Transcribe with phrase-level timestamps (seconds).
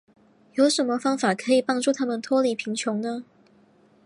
[0.55, 3.23] 有什么方法可以帮助他们脱离贫穷呢。